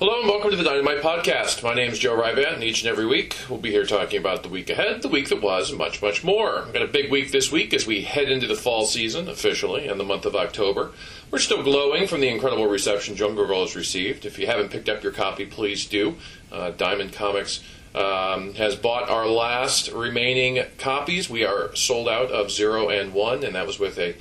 Hello 0.00 0.20
and 0.20 0.28
welcome 0.28 0.52
to 0.52 0.56
the 0.56 0.62
Dynamite 0.62 1.02
Podcast. 1.02 1.64
My 1.64 1.74
name 1.74 1.90
is 1.90 1.98
Joe 1.98 2.16
Rybandt, 2.16 2.54
and 2.54 2.62
each 2.62 2.84
and 2.84 2.88
every 2.88 3.04
week 3.04 3.36
we'll 3.48 3.58
be 3.58 3.72
here 3.72 3.84
talking 3.84 4.20
about 4.20 4.44
the 4.44 4.48
week 4.48 4.70
ahead, 4.70 5.02
the 5.02 5.08
week 5.08 5.28
that 5.30 5.42
was, 5.42 5.70
and 5.70 5.78
much, 5.78 6.00
much 6.00 6.22
more. 6.22 6.62
We've 6.62 6.72
got 6.72 6.82
a 6.82 6.86
big 6.86 7.10
week 7.10 7.32
this 7.32 7.50
week 7.50 7.74
as 7.74 7.84
we 7.84 8.02
head 8.02 8.30
into 8.30 8.46
the 8.46 8.54
fall 8.54 8.86
season 8.86 9.28
officially 9.28 9.88
in 9.88 9.98
the 9.98 10.04
month 10.04 10.24
of 10.24 10.36
October. 10.36 10.92
We're 11.32 11.40
still 11.40 11.64
glowing 11.64 12.06
from 12.06 12.20
the 12.20 12.28
incredible 12.28 12.68
reception 12.68 13.16
Jungle 13.16 13.44
Girl 13.44 13.62
has 13.62 13.74
received. 13.74 14.24
If 14.24 14.38
you 14.38 14.46
haven't 14.46 14.70
picked 14.70 14.88
up 14.88 15.02
your 15.02 15.10
copy, 15.10 15.46
please 15.46 15.84
do. 15.84 16.14
Uh, 16.52 16.70
Diamond 16.70 17.12
Comics 17.12 17.64
um, 17.92 18.54
has 18.54 18.76
bought 18.76 19.10
our 19.10 19.26
last 19.26 19.90
remaining 19.90 20.64
copies. 20.78 21.28
We 21.28 21.44
are 21.44 21.74
sold 21.74 22.08
out 22.08 22.30
of 22.30 22.52
Zero 22.52 22.88
and 22.88 23.12
One, 23.12 23.42
and 23.42 23.56
that 23.56 23.66
was 23.66 23.80
with 23.80 23.98
a 23.98 24.14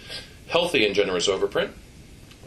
healthy 0.48 0.88
and 0.88 0.96
generous 0.96 1.28
overprint. 1.28 1.70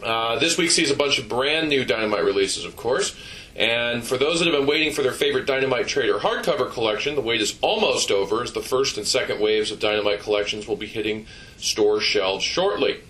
Uh, 0.03 0.39
this 0.39 0.57
week 0.57 0.71
sees 0.71 0.89
a 0.89 0.95
bunch 0.95 1.19
of 1.19 1.29
brand 1.29 1.69
new 1.69 1.85
Dynamite 1.85 2.23
releases, 2.23 2.65
of 2.65 2.75
course. 2.75 3.15
And 3.55 4.03
for 4.03 4.17
those 4.17 4.39
that 4.39 4.47
have 4.47 4.57
been 4.57 4.67
waiting 4.67 4.93
for 4.93 5.01
their 5.01 5.11
favorite 5.11 5.45
Dynamite 5.45 5.87
Trader 5.87 6.19
hardcover 6.19 6.71
collection, 6.71 7.15
the 7.15 7.21
wait 7.21 7.41
is 7.41 7.59
almost 7.61 8.09
over 8.09 8.41
as 8.41 8.53
the 8.53 8.61
first 8.61 8.97
and 8.97 9.05
second 9.05 9.39
waves 9.39 9.71
of 9.71 9.79
Dynamite 9.79 10.21
collections 10.21 10.67
will 10.67 10.77
be 10.77 10.87
hitting 10.87 11.27
store 11.57 11.99
shelves 11.99 12.43
shortly. 12.43 13.01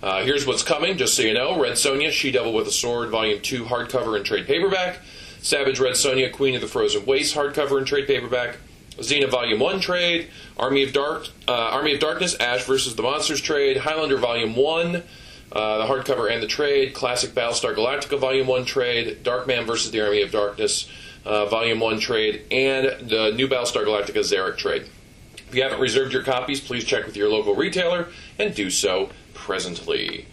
Uh, 0.00 0.22
here's 0.22 0.46
what's 0.46 0.62
coming, 0.62 0.96
just 0.96 1.14
so 1.14 1.22
you 1.22 1.34
know 1.34 1.60
Red 1.60 1.72
Sonja, 1.72 2.12
She 2.12 2.30
Devil 2.30 2.54
with 2.54 2.68
a 2.68 2.72
Sword, 2.72 3.10
Volume 3.10 3.40
2 3.40 3.64
hardcover 3.64 4.16
and 4.16 4.24
trade 4.24 4.46
paperback. 4.46 5.00
Savage 5.40 5.80
Red 5.80 5.94
Sonja, 5.94 6.32
Queen 6.32 6.54
of 6.54 6.60
the 6.60 6.68
Frozen 6.68 7.04
Waste 7.04 7.34
hardcover 7.34 7.78
and 7.78 7.86
trade 7.86 8.06
paperback. 8.06 8.58
Xena 8.98 9.28
Volume 9.28 9.58
1 9.58 9.80
trade. 9.80 10.28
Army 10.56 10.84
of 10.84 10.92
Dark, 10.92 11.26
uh, 11.46 11.52
Army 11.52 11.94
of 11.94 12.00
Darkness, 12.00 12.36
Ash 12.36 12.64
versus 12.64 12.94
the 12.94 13.02
Monsters 13.02 13.40
trade. 13.40 13.78
Highlander 13.78 14.16
Volume 14.16 14.54
1. 14.54 15.02
Uh, 15.50 15.78
the 15.78 15.84
hardcover 15.84 16.30
and 16.30 16.42
the 16.42 16.46
trade, 16.46 16.92
Classic 16.94 17.30
Battlestar 17.30 17.74
Galactica 17.74 18.18
Volume 18.18 18.46
1 18.46 18.64
trade, 18.66 19.24
Darkman 19.24 19.66
versus 19.66 19.90
the 19.90 20.00
Army 20.00 20.20
of 20.22 20.30
Darkness 20.30 20.88
uh, 21.24 21.46
Volume 21.46 21.80
1 21.80 22.00
trade, 22.00 22.42
and 22.50 23.08
the 23.08 23.32
new 23.34 23.48
Battlestar 23.48 23.84
Galactica 23.84 24.20
Zarek 24.20 24.58
trade. 24.58 24.86
If 25.48 25.54
you 25.54 25.62
haven't 25.62 25.80
reserved 25.80 26.12
your 26.12 26.22
copies, 26.22 26.60
please 26.60 26.84
check 26.84 27.06
with 27.06 27.16
your 27.16 27.30
local 27.30 27.54
retailer 27.54 28.08
and 28.38 28.54
do 28.54 28.68
so 28.68 29.08
presently. 29.32 30.26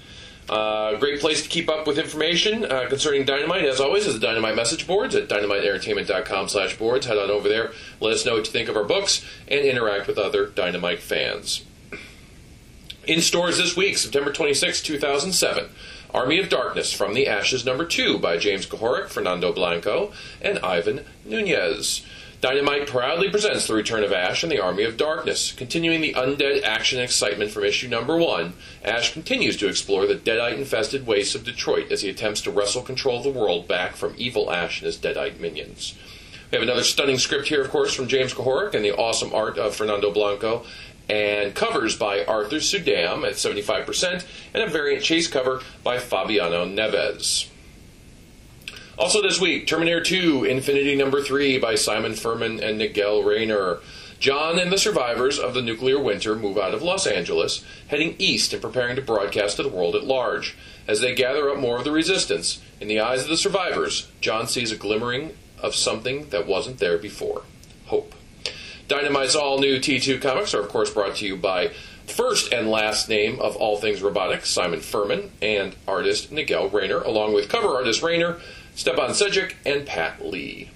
Uh, 0.50 0.96
great 0.98 1.22
place 1.22 1.42
to 1.42 1.50
keep 1.50 1.70
up 1.70 1.88
with 1.88 1.98
information 1.98 2.66
uh, 2.66 2.88
concerning 2.88 3.26
Dynamite, 3.26 3.66
as 3.66 3.80
always, 3.80 4.06
is 4.06 4.14
the 4.14 4.20
Dynamite 4.20 4.56
message 4.56 4.86
boards 4.86 5.16
at 5.16 5.28
dynamiteentertainment.com 5.28 6.50
slash 6.50 6.78
boards. 6.78 7.06
Head 7.06 7.18
on 7.18 7.32
over 7.32 7.50
there, 7.50 7.72
let 8.00 8.14
us 8.14 8.26
know 8.26 8.36
what 8.36 8.46
you 8.46 8.52
think 8.52 8.70
of 8.70 8.76
our 8.76 8.84
books, 8.84 9.26
and 9.48 9.62
interact 9.62 10.08
with 10.08 10.18
other 10.18 10.46
Dynamite 10.48 11.00
fans. 11.00 11.64
In 13.08 13.22
stores 13.22 13.58
this 13.58 13.78
week, 13.78 14.00
September 14.00 14.34
26, 14.34 14.82
2007, 14.82 15.70
Army 16.12 16.40
of 16.40 16.50
Darkness 16.50 16.92
from 16.92 17.14
the 17.14 17.28
Ashes 17.28 17.64
number 17.64 17.86
2 17.86 18.18
by 18.18 18.38
James 18.38 18.66
Kuhoric, 18.66 19.10
Fernando 19.10 19.54
Blanco, 19.54 20.12
and 20.42 20.58
Ivan 20.60 21.06
Nunez. 21.24 22.04
Dynamite 22.42 22.88
proudly 22.88 23.30
presents 23.30 23.68
the 23.68 23.76
return 23.76 24.04
of 24.04 24.12
Ash 24.12 24.42
and 24.42 24.52
the 24.52 24.60
Army 24.60 24.86
of 24.86 24.98
Darkness. 24.98 25.52
Continuing 25.52 26.02
the 26.02 26.16
undead 26.16 26.64
action 26.64 26.98
and 26.98 27.06
excitement 27.06 27.52
from 27.52 27.64
issue 27.64 27.88
number 27.88 28.18
one, 28.18 28.54
Ash 28.84 29.14
continues 29.14 29.56
to 29.58 29.68
explore 29.68 30.08
the 30.08 30.16
deadite 30.16 30.58
infested 30.58 31.06
wastes 31.06 31.36
of 31.36 31.44
Detroit 31.44 31.92
as 31.92 32.02
he 32.02 32.10
attempts 32.10 32.42
to 32.42 32.52
wrestle 32.52 32.82
control 32.82 33.20
of 33.20 33.24
the 33.24 33.30
world 33.30 33.68
back 33.68 33.96
from 33.96 34.16
evil 34.18 34.52
Ash 34.52 34.80
and 34.80 34.88
his 34.88 34.98
deadite 34.98 35.40
minions. 35.40 35.94
We 36.52 36.58
have 36.58 36.64
another 36.64 36.84
stunning 36.84 37.18
script 37.18 37.50
here, 37.50 37.62
of 37.62 37.70
course, 37.70 37.94
from 37.94 38.08
James 38.08 38.34
Kuhoric 38.34 38.74
and 38.76 38.86
the 38.86 38.96
awesome 38.96 39.34
art 39.34 39.58
of 39.58 39.76
Fernando 39.76 40.12
Blanco, 40.12 40.64
and 41.10 41.54
covers 41.54 41.96
by 41.96 42.26
Arthur 42.26 42.58
Suydam 42.58 43.26
at 43.26 43.34
75%, 43.34 44.26
and 44.54 44.64
a 44.64 44.68
variant 44.68 45.04
chase 45.04 45.28
cover 45.28 45.62
by 45.84 46.00
Fabiano 46.00 46.66
Neves. 46.66 47.48
Also 48.98 49.22
this 49.22 49.42
week, 49.42 49.68
Terminator 49.68 50.02
2 50.02 50.46
Infinity 50.46 50.96
Number 50.96 51.22
3 51.22 51.60
by 51.60 51.76
Simon 51.76 52.14
Furman 52.14 52.62
and 52.62 52.78
Nigel 52.78 53.24
Raynor. 53.24 53.80
John 54.20 54.58
and 54.58 54.72
the 54.72 54.78
survivors 54.78 55.38
of 55.38 55.54
the 55.54 55.62
nuclear 55.62 56.00
winter 56.00 56.36
move 56.36 56.58
out 56.58 56.74
of 56.74 56.82
Los 56.82 57.06
Angeles, 57.06 57.64
heading 57.90 58.16
east 58.18 58.54
and 58.54 58.62
preparing 58.62 58.96
to 58.96 59.02
broadcast 59.02 59.58
to 59.58 59.64
the 59.64 59.70
world 59.70 59.96
at 59.96 60.06
large. 60.06 60.56
As 60.88 61.02
they 61.02 61.14
gather 61.14 61.50
up 61.50 61.60
more 61.60 61.78
of 61.78 61.84
the 61.84 61.92
resistance, 61.92 62.62
in 62.80 62.88
the 62.88 63.02
eyes 63.02 63.24
of 63.24 63.28
the 63.28 63.38
survivors, 63.38 64.10
John 64.22 64.48
sees 64.48 64.72
a 64.72 64.78
glimmering 64.78 65.36
of 65.60 65.76
something 65.76 66.30
that 66.30 66.48
wasn't 66.48 66.80
there 66.80 66.98
before 66.98 67.44
hope. 67.88 68.16
Dynamite's 68.88 69.36
all 69.36 69.60
new 69.60 69.80
T2 69.80 70.22
comics 70.22 70.54
are, 70.54 70.62
of 70.62 70.70
course, 70.70 70.92
brought 70.92 71.16
to 71.16 71.26
you 71.26 71.36
by 71.36 71.72
first 72.06 72.54
and 72.54 72.70
last 72.70 73.10
name 73.10 73.40
of 73.40 73.56
all 73.56 73.78
things 73.78 74.02
robotics, 74.02 74.50
Simon 74.50 74.80
Furman, 74.80 75.32
and 75.42 75.76
artist 75.88 76.32
Nigel 76.32 76.70
Raynor, 76.70 77.02
along 77.02 77.34
with 77.34 77.50
cover 77.50 77.70
artist 77.70 78.04
Raynor, 78.04 78.40
Stepan 78.76 79.12
Sejic, 79.12 79.54
and 79.66 79.88
Pat 79.88 80.24
Lee. 80.24 80.70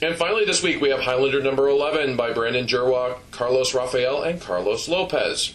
And 0.00 0.16
finally, 0.16 0.44
this 0.44 0.62
week 0.62 0.80
we 0.80 0.88
have 0.88 1.00
Highlander 1.00 1.42
number 1.42 1.68
11 1.68 2.16
by 2.16 2.32
Brandon 2.32 2.66
Jerwa, 2.66 3.18
Carlos 3.30 3.74
Rafael, 3.74 4.22
and 4.22 4.40
Carlos 4.40 4.88
Lopez. 4.88 5.52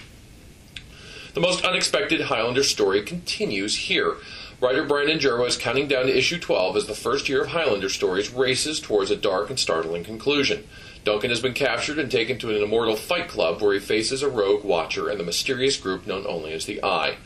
The 1.33 1.41
most 1.41 1.65
unexpected 1.65 2.21
Highlander 2.21 2.63
story 2.63 3.01
continues 3.01 3.75
here. 3.75 4.15
Writer 4.59 4.83
Brandon 4.83 5.19
Jerwa 5.19 5.47
is 5.47 5.55
counting 5.55 5.87
down 5.87 6.07
to 6.07 6.17
issue 6.17 6.39
12 6.39 6.77
as 6.77 6.87
the 6.87 6.95
first 6.95 7.29
year 7.29 7.43
of 7.43 7.49
Highlander 7.49 7.89
stories 7.89 8.33
races 8.33 8.79
towards 8.79 9.11
a 9.11 9.15
dark 9.15 9.51
and 9.51 9.59
startling 9.59 10.03
conclusion. 10.03 10.67
Duncan 11.03 11.29
has 11.29 11.39
been 11.39 11.53
captured 11.53 11.99
and 11.99 12.09
taken 12.09 12.39
to 12.39 12.49
an 12.49 12.63
immortal 12.63 12.95
fight 12.95 13.27
club 13.27 13.61
where 13.61 13.75
he 13.75 13.79
faces 13.79 14.23
a 14.23 14.29
rogue 14.29 14.63
watcher 14.63 15.09
and 15.09 15.19
the 15.19 15.23
mysterious 15.23 15.77
group 15.77 16.07
known 16.07 16.25
only 16.27 16.53
as 16.53 16.65
the 16.65 16.83
Eye. 16.83 17.17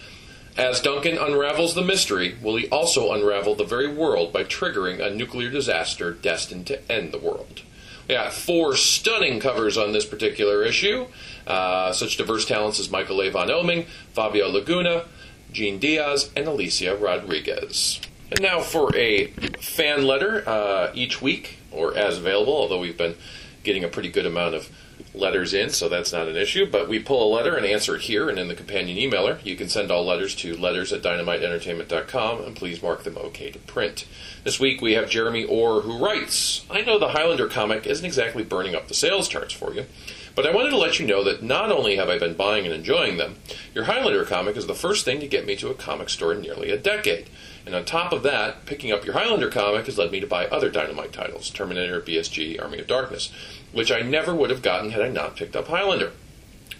As 0.57 0.81
Duncan 0.81 1.17
unravels 1.17 1.73
the 1.73 1.81
mystery, 1.81 2.35
will 2.41 2.57
he 2.57 2.67
also 2.67 3.13
unravel 3.13 3.55
the 3.55 3.63
very 3.63 3.87
world 3.87 4.33
by 4.33 4.43
triggering 4.43 4.99
a 4.99 5.15
nuclear 5.15 5.49
disaster 5.49 6.11
destined 6.11 6.67
to 6.67 6.91
end 6.91 7.13
the 7.13 7.17
world? 7.17 7.61
We 8.09 8.15
got 8.15 8.33
four 8.33 8.75
stunning 8.75 9.39
covers 9.39 9.77
on 9.77 9.93
this 9.93 10.05
particular 10.05 10.63
issue. 10.63 11.07
Uh, 11.47 11.93
such 11.93 12.17
diverse 12.17 12.43
talents 12.45 12.77
as 12.77 12.91
Michael 12.91 13.21
Avon 13.21 13.47
Oeming, 13.47 13.85
Fabio 14.11 14.49
Laguna, 14.49 15.05
Gene 15.51 15.79
Diaz, 15.79 16.31
and 16.35 16.47
Alicia 16.47 16.95
Rodriguez. 16.95 17.99
And 18.31 18.41
now 18.41 18.61
for 18.61 18.95
a 18.95 19.27
fan 19.59 20.05
letter 20.05 20.47
uh, 20.47 20.91
each 20.93 21.21
week, 21.21 21.57
or 21.71 21.97
as 21.97 22.17
available, 22.17 22.53
although 22.53 22.79
we've 22.79 22.97
been 22.97 23.15
getting 23.63 23.83
a 23.83 23.87
pretty 23.87 24.09
good 24.09 24.25
amount 24.25 24.55
of 24.55 24.69
letters 25.13 25.53
in, 25.53 25.69
so 25.69 25.89
that's 25.89 26.13
not 26.13 26.27
an 26.27 26.35
issue. 26.35 26.65
But 26.65 26.87
we 26.87 26.99
pull 26.99 27.27
a 27.27 27.33
letter 27.35 27.55
and 27.55 27.65
answer 27.65 27.95
it 27.95 28.03
here 28.03 28.29
and 28.29 28.39
in 28.39 28.47
the 28.47 28.55
companion 28.55 28.97
emailer. 28.97 29.43
You 29.45 29.55
can 29.55 29.67
send 29.67 29.91
all 29.91 30.05
letters 30.05 30.35
to 30.35 30.55
letters 30.55 30.93
at 30.93 31.01
dynamiteentertainment.com 31.01 32.43
and 32.43 32.55
please 32.55 32.81
mark 32.81 33.03
them 33.03 33.17
okay 33.17 33.51
to 33.51 33.59
print. 33.59 34.05
This 34.43 34.59
week 34.59 34.81
we 34.81 34.93
have 34.93 35.09
Jeremy 35.09 35.43
Orr 35.43 35.81
who 35.81 36.03
writes 36.03 36.65
I 36.69 36.81
know 36.81 36.97
the 36.97 37.09
Highlander 37.09 37.47
comic 37.47 37.85
isn't 37.85 38.05
exactly 38.05 38.43
burning 38.43 38.75
up 38.75 38.87
the 38.87 38.93
sales 38.93 39.27
charts 39.27 39.53
for 39.53 39.73
you. 39.73 39.85
But 40.33 40.45
I 40.45 40.53
wanted 40.53 40.69
to 40.69 40.77
let 40.77 40.99
you 40.99 41.05
know 41.05 41.23
that 41.23 41.43
not 41.43 41.71
only 41.71 41.97
have 41.97 42.09
I 42.09 42.17
been 42.17 42.35
buying 42.35 42.65
and 42.65 42.73
enjoying 42.73 43.17
them, 43.17 43.35
your 43.73 43.83
Highlander 43.83 44.23
comic 44.23 44.55
is 44.55 44.65
the 44.65 44.73
first 44.73 45.03
thing 45.03 45.19
to 45.19 45.27
get 45.27 45.45
me 45.45 45.55
to 45.57 45.69
a 45.69 45.75
comic 45.75 46.09
store 46.09 46.33
in 46.33 46.41
nearly 46.41 46.71
a 46.71 46.77
decade. 46.77 47.29
And 47.65 47.75
on 47.75 47.83
top 47.83 48.13
of 48.13 48.23
that, 48.23 48.65
picking 48.65 48.91
up 48.91 49.05
your 49.05 49.13
Highlander 49.13 49.49
comic 49.49 49.85
has 49.85 49.97
led 49.97 50.11
me 50.11 50.19
to 50.21 50.27
buy 50.27 50.47
other 50.47 50.69
Dynamite 50.69 51.11
titles 51.11 51.49
Terminator, 51.49 52.01
BSG, 52.01 52.61
Army 52.61 52.79
of 52.79 52.87
Darkness, 52.87 53.31
which 53.73 53.91
I 53.91 54.01
never 54.01 54.33
would 54.33 54.49
have 54.49 54.61
gotten 54.61 54.91
had 54.91 55.01
I 55.01 55.09
not 55.09 55.35
picked 55.35 55.55
up 55.55 55.67
Highlander. 55.67 56.13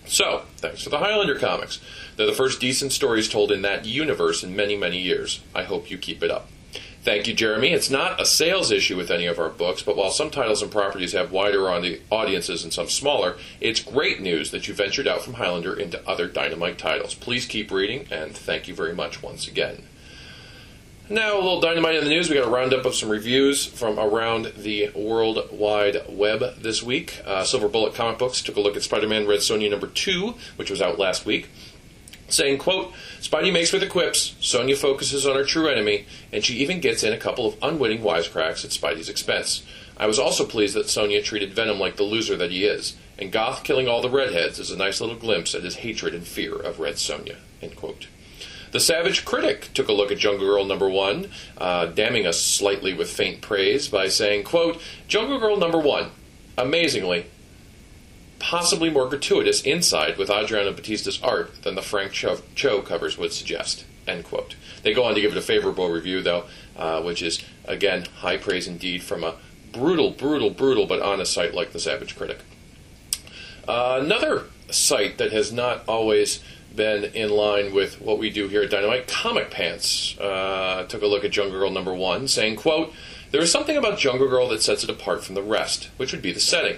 So, 0.06 0.44
thanks 0.58 0.84
for 0.84 0.90
the 0.90 0.98
Highlander 0.98 1.38
comics. 1.38 1.80
They're 2.16 2.26
the 2.26 2.34
first 2.34 2.60
decent 2.60 2.92
stories 2.92 3.30
told 3.30 3.52
in 3.52 3.62
that 3.62 3.86
universe 3.86 4.44
in 4.44 4.56
many, 4.56 4.76
many 4.76 4.98
years. 4.98 5.42
I 5.54 5.64
hope 5.64 5.92
you 5.92 5.98
keep 5.98 6.24
it 6.24 6.32
up. 6.32 6.48
Thank 7.04 7.26
you, 7.26 7.34
Jeremy. 7.34 7.70
It's 7.70 7.90
not 7.90 8.22
a 8.22 8.26
sales 8.26 8.72
issue 8.72 8.96
with 8.96 9.10
any 9.10 9.26
of 9.26 9.40
our 9.40 9.50
books, 9.50 9.82
but 9.82 9.98
while 9.98 10.12
some 10.12 10.30
titles 10.30 10.62
and 10.62 10.72
properties 10.72 11.14
have 11.14 11.32
wider 11.32 11.68
audiences 12.12 12.64
and 12.64 12.72
some 12.72 12.90
smaller, 12.90 13.38
it's 13.60 13.80
great 13.80 14.22
news 14.22 14.52
that 14.52 14.68
you 14.68 14.76
ventured 14.76 15.08
out 15.08 15.24
from 15.24 15.34
Highlander 15.34 15.74
into 15.74 16.08
other 16.08 16.28
Dynamite 16.28 16.78
titles. 16.78 17.16
Please 17.16 17.48
keep 17.48 17.72
reading, 17.72 18.06
and 18.12 18.38
thank 18.38 18.68
you 18.68 18.76
very 18.76 18.94
much 18.94 19.24
once 19.24 19.48
again. 19.48 19.84
Now, 21.10 21.34
a 21.34 21.42
little 21.42 21.60
dynamite 21.60 21.96
in 21.96 22.04
the 22.04 22.10
news. 22.10 22.30
We 22.30 22.36
got 22.36 22.48
a 22.48 22.52
roundup 22.52 22.86
of 22.86 22.96
some 22.96 23.10
reviews 23.10 23.66
from 23.66 24.00
around 24.00 24.54
the 24.56 24.92
World 24.96 25.50
Wide 25.52 26.04
Web 26.08 26.62
this 26.62 26.82
week. 26.84 27.20
Uh, 27.26 27.44
Silver 27.44 27.68
Bullet 27.68 27.96
Comic 27.96 28.20
Books 28.20 28.42
took 28.42 28.56
a 28.56 28.62
look 28.62 28.78
at 28.78 28.84
Spider 28.84 29.08
Man 29.08 29.28
Red 29.28 29.40
Sonja 29.40 29.70
number 29.70 29.88
2, 29.88 30.36
which 30.56 30.70
was 30.70 30.82
out 30.82 31.00
last 31.00 31.26
week 31.26 31.50
saying, 32.32 32.58
quote, 32.58 32.94
Spidey 33.20 33.52
makes 33.52 33.72
with 33.72 33.82
the 33.82 33.88
quips, 33.88 34.36
Sonja 34.42 34.78
focuses 34.78 35.28
on 35.28 35.36
her 35.36 35.44
true 35.44 35.68
enemy, 35.68 36.06
and 36.32 36.44
she 36.44 36.56
even 36.56 36.80
gets 36.80 37.04
in 37.04 37.14
a 37.14 37.18
couple 37.18 37.46
of 37.46 37.58
unwitting 37.62 38.02
wisecracks 38.02 38.64
at 38.66 38.72
Spidey's 38.72 39.10
expense. 39.10 39.64
I 39.98 40.08
was 40.08 40.20
also 40.20 40.46
pleased 40.46 40.76
that 40.76 40.88
Sonja 40.88 41.24
treated 41.24 41.54
Venom 41.54 41.80
like 41.80 41.98
the 41.98 42.04
loser 42.04 42.36
that 42.38 42.52
he 42.52 42.66
is, 42.66 42.96
and 43.20 43.32
Gath 43.32 43.64
killing 43.64 43.88
all 43.88 44.02
the 44.02 44.10
redheads 44.10 44.58
is 44.58 44.72
a 44.72 44.78
nice 44.78 45.00
little 45.00 45.16
glimpse 45.16 45.54
at 45.54 45.64
his 45.64 45.76
hatred 45.76 46.14
and 46.16 46.26
fear 46.26 46.56
of 46.56 46.80
Red 46.80 46.96
Sonja. 46.96 47.36
End 47.62 47.76
quote. 47.76 48.08
The 48.72 48.80
Savage 48.80 49.26
Critic 49.26 49.70
took 49.74 49.90
a 49.90 49.94
look 49.94 50.12
at 50.12 50.18
Jungle 50.18 50.48
Girl 50.48 50.66
number 50.66 50.90
one, 50.90 51.30
uh, 51.58 51.88
damning 51.88 52.26
us 52.26 52.42
slightly 52.42 52.94
with 52.94 53.12
faint 53.12 53.42
praise 53.42 53.90
by 53.90 54.08
saying, 54.08 54.46
quote, 54.46 54.82
Jungle 55.10 55.40
Girl 55.40 55.58
number 55.58 55.78
one, 55.78 56.12
amazingly, 56.58 57.26
possibly 58.42 58.90
more 58.90 59.08
gratuitous 59.08 59.62
inside 59.62 60.18
with 60.18 60.30
Adriano 60.30 60.74
Batista's 60.74 61.22
art 61.22 61.62
than 61.62 61.76
the 61.76 61.82
Frank 61.82 62.12
Cho, 62.12 62.40
Cho 62.56 62.82
covers 62.82 63.18
would 63.18 63.32
suggest. 63.32 63.86
End 64.08 64.26
quote. 64.26 64.56
They 64.84 64.94
go 64.94 65.04
on 65.04 65.14
to 65.14 65.22
give 65.22 65.32
it 65.32 65.38
a 65.38 65.42
favorable 65.42 65.90
review, 65.90 66.22
though, 66.22 66.46
uh, 66.76 67.02
which 67.02 67.22
is, 67.22 67.44
again, 67.66 68.06
high 68.18 68.38
praise 68.38 68.68
indeed 68.68 69.04
from 69.04 69.24
a 69.24 69.36
brutal, 69.72 70.12
brutal, 70.12 70.50
brutal, 70.50 70.88
but 70.88 71.02
honest 71.02 71.32
site 71.32 71.54
like 71.54 71.72
the 71.72 71.80
Savage 71.80 72.18
Critic. 72.18 72.40
Uh, 73.68 74.00
another 74.02 74.46
site 74.72 75.18
that 75.20 75.32
has 75.32 75.54
not 75.54 75.84
always 75.88 76.42
been 76.76 77.04
in 77.04 77.30
line 77.30 77.74
with 77.74 78.02
what 78.02 78.18
we 78.18 78.30
do 78.30 78.48
here 78.48 78.64
at 78.64 78.72
Dynamite, 78.72 79.08
Comic 79.08 79.52
Pants, 79.52 80.18
uh, 80.20 80.86
took 80.88 81.04
a 81.04 81.08
look 81.08 81.24
at 81.24 81.32
Jungle 81.32 81.60
Girl 81.60 81.70
number 81.70 81.94
one, 81.94 82.28
saying, 82.28 82.56
quote, 82.56 82.94
there 83.30 83.42
is 83.42 83.52
something 83.52 83.78
about 83.78 84.00
Jungle 84.00 84.28
Girl 84.28 84.50
that 84.50 84.62
sets 84.62 84.84
it 84.84 84.90
apart 84.90 85.24
from 85.24 85.36
the 85.36 85.44
rest, 85.44 85.90
which 85.98 86.12
would 86.12 86.22
be 86.22 86.34
the 86.34 86.40
setting. 86.40 86.78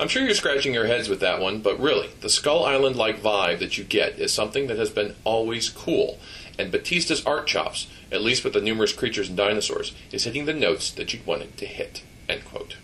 I'm 0.00 0.08
sure 0.08 0.24
you're 0.24 0.34
scratching 0.34 0.74
your 0.74 0.86
heads 0.86 1.08
with 1.08 1.20
that 1.20 1.40
one, 1.40 1.60
but 1.60 1.80
really, 1.80 2.10
the 2.20 2.28
Skull 2.28 2.64
Island 2.64 2.96
like 2.96 3.22
vibe 3.22 3.60
that 3.60 3.78
you 3.78 3.84
get 3.84 4.18
is 4.18 4.32
something 4.32 4.66
that 4.66 4.78
has 4.78 4.90
been 4.90 5.14
always 5.24 5.68
cool. 5.68 6.18
And 6.58 6.72
Batista's 6.72 7.24
art 7.24 7.46
chops, 7.46 7.86
at 8.10 8.22
least 8.22 8.44
with 8.44 8.52
the 8.52 8.60
numerous 8.60 8.92
creatures 8.92 9.28
and 9.28 9.36
dinosaurs, 9.36 9.92
is 10.10 10.24
hitting 10.24 10.44
the 10.44 10.54
notes 10.54 10.90
that 10.90 11.12
you'd 11.12 11.26
want 11.26 11.42
it 11.42 11.56
to 11.58 11.66
hit. 11.66 12.02
End 12.28 12.44
quote. 12.44 12.76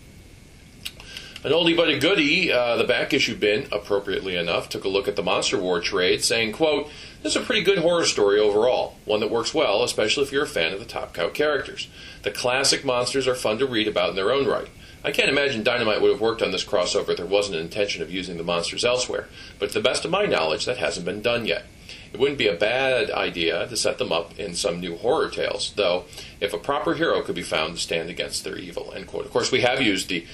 An 1.41 1.53
oldie 1.53 1.75
but 1.75 1.87
a 1.87 1.97
goodie, 1.97 2.51
uh, 2.51 2.75
the 2.75 2.83
back 2.83 3.13
issue 3.13 3.37
bin, 3.37 3.67
appropriately 3.71 4.35
enough, 4.35 4.67
took 4.67 4.83
a 4.83 4.89
look 4.89 5.07
at 5.07 5.15
the 5.15 5.23
Monster 5.23 5.57
War 5.57 5.79
trade, 5.79 6.21
saying, 6.21 6.51
quote, 6.51 6.89
This 7.23 7.37
is 7.37 7.41
a 7.41 7.45
pretty 7.45 7.63
good 7.63 7.77
horror 7.77 8.03
story 8.03 8.37
overall, 8.37 8.97
one 9.05 9.21
that 9.21 9.31
works 9.31 9.53
well, 9.53 9.81
especially 9.83 10.23
if 10.23 10.33
you're 10.33 10.43
a 10.43 10.47
fan 10.47 10.73
of 10.73 10.79
the 10.79 10.85
Top 10.85 11.13
Cow 11.13 11.29
characters. 11.29 11.87
The 12.23 12.31
classic 12.31 12.83
monsters 12.83 13.25
are 13.25 13.35
fun 13.35 13.57
to 13.59 13.65
read 13.65 13.87
about 13.87 14.09
in 14.09 14.15
their 14.17 14.33
own 14.33 14.47
right. 14.47 14.67
I 15.03 15.11
can't 15.11 15.29
imagine 15.29 15.63
Dynamite 15.63 16.01
would 16.01 16.11
have 16.11 16.21
worked 16.21 16.41
on 16.41 16.51
this 16.51 16.65
crossover 16.65 17.09
if 17.09 17.17
there 17.17 17.25
wasn't 17.25 17.57
an 17.57 17.63
intention 17.63 18.01
of 18.01 18.11
using 18.11 18.37
the 18.37 18.43
monsters 18.43 18.83
elsewhere, 18.83 19.29
but 19.57 19.69
to 19.69 19.75
the 19.75 19.83
best 19.83 20.03
of 20.03 20.11
my 20.11 20.25
knowledge, 20.25 20.65
that 20.65 20.77
hasn't 20.77 21.05
been 21.05 21.21
done 21.21 21.45
yet. 21.45 21.65
It 22.11 22.19
wouldn't 22.19 22.37
be 22.39 22.47
a 22.47 22.55
bad 22.55 23.11
idea 23.11 23.67
to 23.67 23.77
set 23.77 23.97
them 23.97 24.11
up 24.11 24.37
in 24.39 24.55
some 24.55 24.79
new 24.79 24.97
horror 24.97 25.29
tales, 25.29 25.73
though, 25.75 26.05
if 26.41 26.53
a 26.53 26.57
proper 26.57 26.95
hero 26.95 27.21
could 27.21 27.35
be 27.35 27.43
found 27.43 27.75
to 27.75 27.81
stand 27.81 28.09
against 28.09 28.43
their 28.43 28.57
evil. 28.57 28.91
End 28.95 29.07
quote. 29.07 29.25
Of 29.25 29.31
course, 29.31 29.51
we 29.51 29.61
have 29.61 29.81
used 29.81 30.09
the 30.09 30.25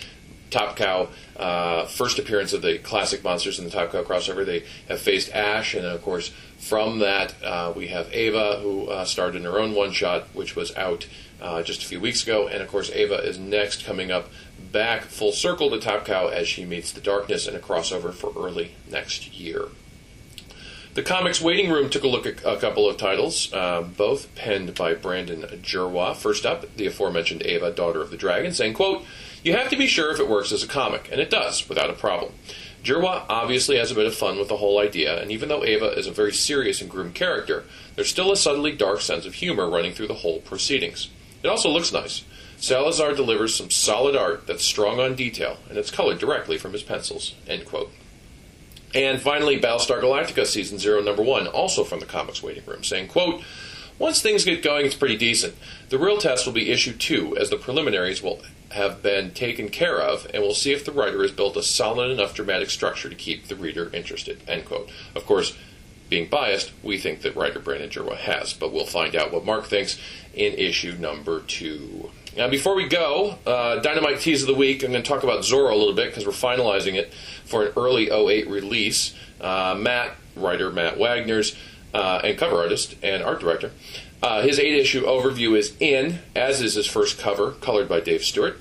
Top 0.52 0.78
Cow 0.78 1.10
uh, 1.36 1.86
first 1.86 2.18
appearance 2.18 2.54
of 2.54 2.62
the 2.62 2.78
classic 2.78 3.24
monsters 3.24 3.60
in 3.60 3.66
the 3.66 3.72
Top 3.72 3.92
Cow 3.92 4.04
crossover. 4.04 4.46
They 4.46 4.64
have 4.88 5.02
faced 5.02 5.32
Ash, 5.34 5.74
and 5.74 5.86
of 5.86 6.02
course, 6.02 6.32
from 6.58 7.00
that, 7.00 7.36
uh, 7.44 7.74
we 7.76 7.88
have 7.88 8.12
Ava, 8.14 8.60
who 8.62 8.88
uh, 8.88 9.06
starred 9.06 9.36
in 9.36 9.44
her 9.44 9.60
own 9.60 9.74
one 9.74 9.92
shot, 9.92 10.24
which 10.34 10.56
was 10.56 10.76
out 10.78 11.08
uh, 11.42 11.62
just 11.62 11.84
a 11.84 11.86
few 11.86 12.00
weeks 12.00 12.24
ago. 12.24 12.48
And 12.48 12.62
of 12.62 12.70
course, 12.70 12.90
Ava 12.92 13.16
is 13.16 13.38
next 13.38 13.86
coming 13.86 14.12
up 14.12 14.30
back 14.76 15.04
full 15.04 15.32
circle 15.32 15.70
to 15.70 15.80
Top 15.80 16.04
Cow 16.04 16.28
as 16.28 16.50
she 16.50 16.66
meets 16.66 16.92
the 16.92 17.00
darkness 17.00 17.48
in 17.48 17.56
a 17.56 17.60
crossover 17.60 18.14
for 18.14 18.34
early 18.36 18.72
next 18.92 19.34
year. 19.34 19.70
The 20.96 21.02
Comics 21.02 21.40
Waiting 21.40 21.72
Room 21.72 21.90
took 21.90 22.04
a 22.04 22.10
look 22.10 22.26
at 22.26 22.44
a 22.46 22.58
couple 22.58 22.90
of 22.90 22.98
titles, 22.98 23.54
uh, 23.54 23.84
both 23.84 24.36
penned 24.36 24.76
by 24.76 24.94
Brandon 24.94 25.44
Jerwa. 25.62 26.14
First 26.14 26.46
up, 26.46 26.76
the 26.76 26.88
aforementioned 26.88 27.44
Ava, 27.44 27.72
Daughter 27.72 28.02
of 28.02 28.12
the 28.12 28.18
Dragon, 28.18 28.52
saying, 28.52 28.74
quote, 28.74 29.06
You 29.46 29.54
have 29.54 29.70
to 29.70 29.78
be 29.78 29.88
sure 29.88 30.12
if 30.12 30.20
it 30.20 30.28
works 30.28 30.52
as 30.52 30.62
a 30.62 30.68
comic, 30.68 31.08
and 31.10 31.22
it 31.22 31.30
does, 31.30 31.70
without 31.70 31.90
a 31.90 31.94
problem. 31.94 32.34
Jerwa 32.84 33.26
obviously 33.30 33.78
has 33.78 33.92
a 33.92 33.96
bit 33.96 34.08
of 34.08 34.14
fun 34.14 34.38
with 34.38 34.50
the 34.50 34.58
whole 34.58 34.80
idea, 34.80 35.22
and 35.22 35.32
even 35.32 35.48
though 35.48 35.64
Ava 35.64 35.98
is 35.98 36.06
a 36.06 36.12
very 36.12 36.34
serious 36.34 36.82
and 36.82 36.90
grim 36.90 37.14
character, 37.14 37.64
there's 37.96 38.10
still 38.10 38.34
a 38.34 38.38
subtly 38.38 38.74
dark 38.74 39.00
sense 39.00 39.26
of 39.26 39.36
humor 39.36 39.70
running 39.70 39.94
through 39.94 40.08
the 40.08 40.16
whole 40.16 40.42
proceedings. 40.42 41.10
It 41.44 41.48
also 41.48 41.70
looks 41.70 41.94
nice. 41.94 42.26
Salazar 42.58 43.14
delivers 43.14 43.56
some 43.56 43.70
solid 43.70 44.16
art 44.16 44.48
that's 44.48 44.64
strong 44.64 45.00
on 45.00 45.16
detail, 45.16 45.58
and 45.70 45.78
it's 45.78 45.92
colored 45.92 46.20
directly 46.20 46.58
from 46.58 46.74
his 46.74 46.84
pencils. 46.84 47.36
End 47.48 47.66
quote. 47.66 47.92
And 48.94 49.22
finally, 49.22 49.60
Battlestar 49.60 50.02
Galactica 50.02 50.46
Season 50.46 50.80
0, 50.80 51.02
Number 51.02 51.22
1, 51.22 51.48
also 51.48 51.84
from 51.84 52.00
the 52.00 52.06
Comics 52.06 52.42
Waiting 52.42 52.64
Room, 52.66 52.84
saying, 52.84 53.10
quote, 53.10 53.44
Once 54.00 54.22
things 54.22 54.46
get 54.46 54.64
going, 54.64 54.86
it's 54.86 54.96
pretty 54.96 55.18
decent. 55.18 55.54
The 55.90 56.00
real 56.00 56.18
test 56.18 56.46
will 56.46 56.54
be 56.54 56.72
issue 56.72 56.94
2, 56.94 57.38
as 57.38 57.50
the 57.50 57.58
preliminaries 57.58 58.24
will 58.24 58.42
have 58.72 59.04
been 59.04 59.32
taken 59.32 59.70
care 59.70 60.00
of, 60.00 60.28
and 60.34 60.42
we'll 60.42 60.54
see 60.54 60.72
if 60.72 60.86
the 60.86 60.92
writer 60.94 61.22
has 61.22 61.32
built 61.32 61.58
a 61.58 61.64
solid 61.64 62.10
enough 62.10 62.34
dramatic 62.34 62.70
structure 62.70 63.10
to 63.10 63.16
keep 63.16 63.48
the 63.48 63.56
reader 63.56 63.90
interested, 63.94 64.42
end 64.48 64.66
quote. 64.66 64.90
Of 65.14 65.26
course, 65.26 65.58
being 66.10 66.30
biased, 66.30 66.72
we 66.84 66.98
think 66.98 67.22
that 67.22 67.36
writer 67.36 67.60
Brandon 67.60 67.90
Jerwa 67.90 68.16
has, 68.18 68.54
but 68.54 68.72
we'll 68.72 68.86
find 68.86 69.16
out 69.16 69.32
what 69.34 69.46
Mark 69.46 69.66
thinks 69.66 70.00
in 70.34 70.54
issue 70.54 70.96
number 71.00 71.42
2. 71.42 72.12
Now, 72.38 72.50
before 72.50 72.76
we 72.76 72.88
go, 72.88 73.38
uh, 73.46 73.78
Dynamite 73.78 74.20
Tease 74.20 74.42
of 74.42 74.48
the 74.48 74.56
Week, 74.56 74.84
I'm 74.84 74.92
going 74.92 75.02
to 75.02 75.08
talk 75.08 75.24
about 75.24 75.42
Zorro 75.42 75.72
a 75.72 75.76
little 75.76 75.94
bit 75.94 76.10
because 76.10 76.26
we're 76.26 76.34
finalizing 76.34 76.96
it 76.96 77.14
for 77.46 77.66
an 77.66 77.74
early 77.78 78.12
08 78.12 78.50
release. 78.50 79.14
Uh, 79.40 79.76
Matt, 79.78 80.16
writer 80.36 80.70
Matt 80.72 80.98
Wagner's, 80.98 81.56
uh, 81.94 82.20
and 82.24 82.38
cover 82.38 82.58
artist 82.58 82.96
and 83.02 83.24
art 83.24 83.40
director. 83.40 83.72
Uh, 84.22 84.42
his 84.42 84.60
eight 84.60 84.74
issue 84.74 85.06
overview 85.06 85.58
is 85.58 85.76
in, 85.80 86.20
as 86.36 86.62
is 86.62 86.74
his 86.74 86.88
first 86.88 87.18
cover, 87.18 87.52
colored 87.52 87.88
by 87.88 88.00
Dave 88.00 88.24
Stewart. 88.24 88.60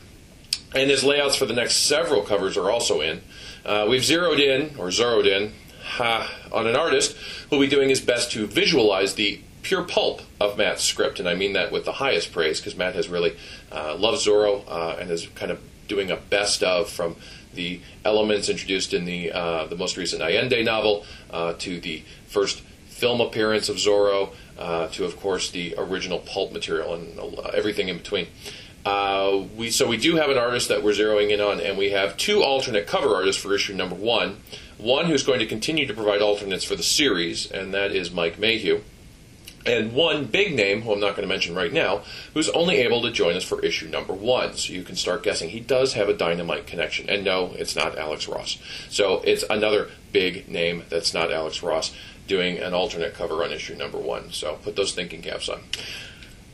And 0.74 0.90
his 0.90 1.02
layouts 1.02 1.36
for 1.36 1.46
the 1.46 1.54
next 1.54 1.76
several 1.76 2.22
covers 2.22 2.56
are 2.56 2.70
also 2.70 3.00
in. 3.00 3.22
Uh, 3.64 3.86
we've 3.88 4.04
zeroed 4.04 4.40
in, 4.40 4.76
or 4.78 4.90
zeroed 4.90 5.26
in, 5.26 5.52
ha, 5.96 6.30
on 6.52 6.66
an 6.66 6.76
artist 6.76 7.16
who'll 7.48 7.60
be 7.60 7.68
doing 7.68 7.88
his 7.88 8.00
best 8.00 8.32
to 8.32 8.46
visualize 8.46 9.14
the 9.14 9.40
pure 9.62 9.82
pulp 9.82 10.22
of 10.40 10.58
Matt's 10.58 10.84
script, 10.84 11.18
and 11.18 11.28
I 11.28 11.34
mean 11.34 11.54
that 11.54 11.72
with 11.72 11.84
the 11.84 11.92
highest 11.92 12.32
praise 12.32 12.60
because 12.60 12.76
Matt 12.76 12.94
has 12.94 13.08
really 13.08 13.36
uh, 13.72 13.96
loved 13.96 14.18
Zorro 14.18 14.62
uh, 14.68 14.96
and 15.00 15.10
is 15.10 15.26
kind 15.34 15.50
of 15.50 15.60
doing 15.88 16.10
a 16.10 16.16
best 16.16 16.62
of 16.62 16.88
from 16.88 17.16
the 17.54 17.80
elements 18.04 18.48
introduced 18.48 18.92
in 18.92 19.04
the 19.04 19.32
uh, 19.32 19.66
the 19.66 19.76
most 19.76 19.96
recent 19.96 20.22
Allende 20.22 20.62
novel 20.62 21.04
uh, 21.30 21.54
to 21.54 21.80
the 21.80 22.02
first 22.26 22.60
film 22.88 23.20
appearance 23.20 23.68
of 23.68 23.76
Zorro 23.76 24.34
uh, 24.58 24.88
to, 24.88 25.04
of 25.04 25.16
course, 25.18 25.50
the 25.50 25.74
original 25.78 26.18
pulp 26.20 26.52
material 26.52 26.94
and 26.94 27.38
everything 27.54 27.88
in 27.88 27.98
between. 27.98 28.26
Uh, 28.84 29.44
we 29.56 29.70
so 29.70 29.86
we 29.88 29.96
do 29.96 30.16
have 30.16 30.28
an 30.28 30.36
artist 30.36 30.68
that 30.68 30.82
we're 30.82 30.92
zeroing 30.92 31.30
in 31.30 31.40
on, 31.40 31.58
and 31.58 31.78
we 31.78 31.90
have 31.90 32.16
two 32.16 32.42
alternate 32.42 32.86
cover 32.86 33.14
artists 33.14 33.40
for 33.40 33.54
issue 33.54 33.74
number 33.74 33.94
one. 33.94 34.36
One 34.78 35.06
who's 35.06 35.22
going 35.22 35.40
to 35.40 35.46
continue 35.46 35.86
to 35.86 35.94
provide 35.94 36.20
alternates 36.20 36.64
for 36.64 36.76
the 36.76 36.82
series, 36.82 37.50
and 37.50 37.72
that 37.74 37.92
is 37.92 38.10
Mike 38.10 38.38
Mayhew 38.38 38.80
and 39.66 39.92
one 39.94 40.26
big 40.26 40.54
name, 40.54 40.82
who 40.82 40.92
I'm 40.92 41.00
not 41.00 41.16
going 41.16 41.26
to 41.26 41.32
mention 41.32 41.54
right 41.54 41.72
now, 41.72 42.02
who's 42.34 42.48
only 42.50 42.76
able 42.78 43.02
to 43.02 43.10
join 43.10 43.34
us 43.36 43.44
for 43.44 43.60
issue 43.64 43.88
number 43.88 44.12
one. 44.12 44.56
So 44.56 44.72
you 44.72 44.82
can 44.82 44.96
start 44.96 45.22
guessing. 45.22 45.50
He 45.50 45.60
does 45.60 45.94
have 45.94 46.08
a 46.08 46.14
dynamite 46.14 46.66
connection. 46.66 47.08
And 47.08 47.24
no, 47.24 47.52
it's 47.56 47.74
not 47.74 47.96
Alex 47.96 48.28
Ross. 48.28 48.58
So 48.90 49.22
it's 49.24 49.44
another 49.48 49.90
big 50.12 50.48
name 50.48 50.84
that's 50.88 51.14
not 51.14 51.32
Alex 51.32 51.62
Ross 51.62 51.94
doing 52.26 52.58
an 52.58 52.74
alternate 52.74 53.14
cover 53.14 53.42
on 53.44 53.52
issue 53.52 53.74
number 53.74 53.98
one. 53.98 54.32
So 54.32 54.58
put 54.62 54.76
those 54.76 54.92
thinking 54.92 55.22
caps 55.22 55.48
on. 55.48 55.60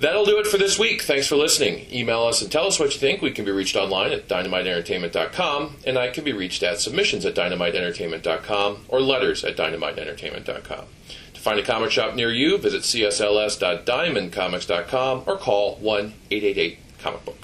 That'll 0.01 0.25
do 0.25 0.39
it 0.39 0.47
for 0.47 0.57
this 0.57 0.79
week. 0.79 1.03
Thanks 1.03 1.27
for 1.27 1.37
listening. 1.37 1.87
Email 1.93 2.23
us 2.23 2.41
and 2.41 2.51
tell 2.51 2.67
us 2.67 2.81
what 2.81 2.95
you 2.95 2.99
think. 2.99 3.21
We 3.21 3.33
can 3.33 3.45
be 3.45 3.51
reached 3.51 3.77
online 3.77 4.13
at 4.13 4.29
dynamiteentertainment.com, 4.29 5.77
and 5.87 5.99
I 5.99 6.09
can 6.09 6.25
be 6.25 6.33
reached 6.33 6.63
at 6.63 6.81
submissions 6.81 7.27
at 7.27 7.35
dynamiteentertainment.com 7.35 8.87
or 8.89 9.03
letters 9.03 9.45
at 9.45 9.59
dynamiteentertainment.com. 9.59 10.85
To 11.35 11.41
find 11.41 11.61
a 11.61 11.63
comic 11.63 11.91
shop 11.91 12.15
near 12.15 12.33
you, 12.33 12.57
visit 12.57 12.81
csls.diamondcomics.com 12.83 15.25
or 15.27 15.37
call 15.37 15.75
1 15.77 16.15
888 16.31 16.79
comic 16.99 17.25
book. 17.27 17.40